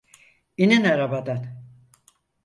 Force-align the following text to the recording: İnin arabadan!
İnin 0.57 0.83
arabadan! 0.83 1.65